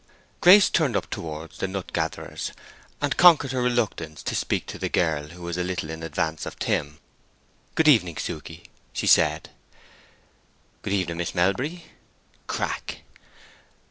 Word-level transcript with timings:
Grace 0.39 0.67
turned 0.67 0.97
up 0.97 1.07
towards 1.11 1.59
the 1.59 1.67
nut 1.67 1.93
gatherers, 1.93 2.53
and 3.03 3.17
conquered 3.17 3.51
her 3.51 3.61
reluctance 3.61 4.23
to 4.23 4.33
speak 4.33 4.65
to 4.65 4.79
the 4.79 4.89
girl 4.89 5.27
who 5.27 5.43
was 5.43 5.59
a 5.59 5.63
little 5.63 5.91
in 5.91 6.01
advance 6.01 6.47
of 6.47 6.57
Tim. 6.57 6.97
"Good 7.75 7.87
evening, 7.87 8.17
Susan," 8.17 8.61
she 8.93 9.05
said. 9.05 9.51
"Good 10.81 10.93
evening, 10.93 11.17
Miss 11.17 11.35
Melbury" 11.35 11.85
(crack). 12.47 13.03